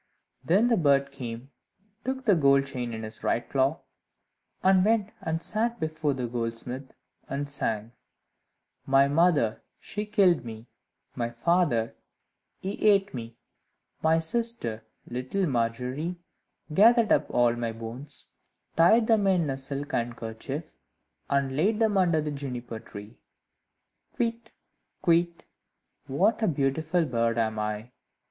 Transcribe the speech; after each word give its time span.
Then 0.43 0.67
the 0.67 0.77
bird 0.77 1.11
came 1.11 1.39
and 1.39 2.05
took 2.05 2.25
the 2.25 2.33
gold 2.33 2.65
chain 2.65 2.91
in 2.91 3.03
his 3.03 3.23
right 3.23 3.47
claw, 3.47 3.81
and 4.63 4.83
went 4.83 5.11
and 5.21 5.43
sat 5.43 5.79
before 5.79 6.15
the 6.15 6.25
goldsmith, 6.25 6.93
and 7.29 7.47
sang 7.47 7.91
"My 8.87 9.07
mother, 9.07 9.61
she 9.79 10.07
killed 10.07 10.43
me; 10.43 10.71
My 11.13 11.29
father, 11.29 11.93
he 12.61 12.81
ate 12.83 13.13
me; 13.13 13.37
My 14.01 14.17
sister, 14.17 14.83
little 15.07 15.45
Margery, 15.45 16.15
Gathered 16.73 17.11
up 17.11 17.29
all 17.29 17.53
my 17.53 17.71
bones, 17.71 18.31
Tied 18.75 19.05
them 19.05 19.27
in 19.27 19.51
a 19.51 19.57
silk 19.59 19.91
handkerchief, 19.91 20.73
And 21.29 21.55
laid 21.55 21.79
them 21.79 21.95
under 21.95 22.21
the 22.21 22.31
Juniper 22.31 22.79
tree: 22.79 23.19
Kywitt! 24.17 24.49
Kywitt! 25.03 25.43
what 26.07 26.41
a 26.41 26.47
beautiful 26.47 27.05
bird 27.05 27.37
am 27.37 27.59
I!" 27.59 27.91